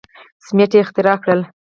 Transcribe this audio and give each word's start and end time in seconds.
سیمنټ 0.45 0.71
یې 0.75 0.79
اختراع 0.83 1.17
کړل. 1.23 1.41